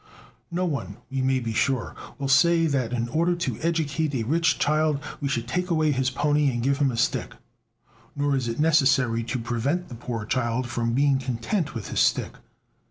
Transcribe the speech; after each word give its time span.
No 0.49 0.65
one, 0.65 0.97
we 1.11 1.21
may 1.21 1.39
be 1.39 1.53
sure, 1.53 1.95
will 2.17 2.27
say 2.27 2.65
that 2.65 2.91
in 2.91 3.07
order 3.09 3.35
to 3.35 3.59
educate 3.61 4.15
a 4.15 4.23
rich 4.23 4.57
child 4.57 4.99
we 5.19 5.27
should 5.27 5.47
take 5.47 5.69
away 5.69 5.91
his 5.91 6.09
pony 6.09 6.49
and 6.49 6.63
give 6.63 6.79
him 6.79 6.89
a 6.89 6.97
stick. 6.97 7.35
Nor 8.15 8.35
is 8.35 8.47
it 8.47 8.59
necessary 8.59 9.21
to 9.25 9.37
prevent 9.37 9.89
the 9.89 9.93
poor 9.95 10.25
child 10.25 10.67
from 10.67 10.93
being 10.93 11.19
content 11.19 11.75
with 11.75 11.89
his 11.89 11.99
stick. 11.99 12.31